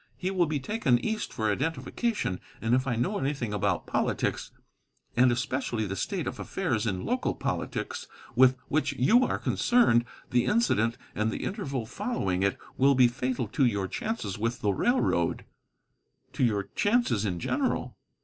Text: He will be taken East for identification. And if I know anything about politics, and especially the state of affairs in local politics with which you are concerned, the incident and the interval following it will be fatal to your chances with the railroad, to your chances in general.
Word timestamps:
He 0.17 0.31
will 0.31 0.47
be 0.47 0.59
taken 0.59 0.97
East 1.05 1.31
for 1.31 1.51
identification. 1.51 2.39
And 2.59 2.73
if 2.73 2.87
I 2.87 2.95
know 2.95 3.19
anything 3.19 3.53
about 3.53 3.85
politics, 3.85 4.49
and 5.15 5.31
especially 5.31 5.85
the 5.85 5.95
state 5.95 6.25
of 6.25 6.39
affairs 6.39 6.87
in 6.87 7.05
local 7.05 7.35
politics 7.35 8.07
with 8.35 8.57
which 8.67 8.93
you 8.93 9.23
are 9.23 9.37
concerned, 9.37 10.05
the 10.31 10.45
incident 10.45 10.97
and 11.13 11.29
the 11.29 11.43
interval 11.43 11.85
following 11.85 12.41
it 12.41 12.57
will 12.77 12.95
be 12.95 13.07
fatal 13.07 13.47
to 13.49 13.63
your 13.63 13.87
chances 13.87 14.39
with 14.39 14.61
the 14.61 14.73
railroad, 14.73 15.45
to 16.33 16.43
your 16.43 16.63
chances 16.75 17.23
in 17.23 17.39
general. 17.39 17.95